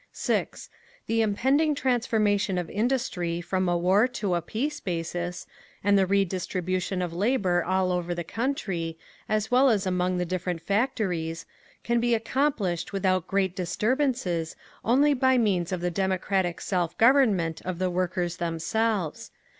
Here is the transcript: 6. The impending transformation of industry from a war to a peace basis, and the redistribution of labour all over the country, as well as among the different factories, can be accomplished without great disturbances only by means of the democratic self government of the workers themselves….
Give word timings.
6. 0.11 0.67
The 1.05 1.21
impending 1.21 1.75
transformation 1.75 2.57
of 2.57 2.71
industry 2.71 3.39
from 3.39 3.69
a 3.69 3.77
war 3.77 4.07
to 4.07 4.33
a 4.33 4.41
peace 4.41 4.79
basis, 4.79 5.45
and 5.83 5.95
the 5.95 6.07
redistribution 6.07 7.03
of 7.03 7.13
labour 7.13 7.63
all 7.63 7.91
over 7.91 8.15
the 8.15 8.23
country, 8.23 8.97
as 9.29 9.51
well 9.51 9.69
as 9.69 9.85
among 9.85 10.17
the 10.17 10.25
different 10.25 10.59
factories, 10.59 11.45
can 11.83 11.99
be 11.99 12.15
accomplished 12.15 12.91
without 12.93 13.27
great 13.27 13.55
disturbances 13.55 14.55
only 14.83 15.13
by 15.13 15.37
means 15.37 15.71
of 15.71 15.81
the 15.81 15.91
democratic 15.91 16.61
self 16.61 16.97
government 16.97 17.61
of 17.63 17.77
the 17.77 17.91
workers 17.91 18.37
themselves…. 18.37 19.29